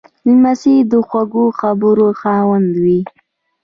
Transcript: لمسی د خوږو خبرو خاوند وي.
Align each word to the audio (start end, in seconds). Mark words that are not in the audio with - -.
لمسی 0.27 0.75
د 0.91 0.93
خوږو 1.07 1.45
خبرو 1.59 2.07
خاوند 2.19 2.69
وي. 2.83 2.99